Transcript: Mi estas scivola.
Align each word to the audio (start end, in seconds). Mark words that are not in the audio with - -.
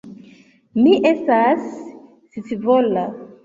Mi 0.85 0.93
estas 1.11 1.69
scivola. 2.41 3.09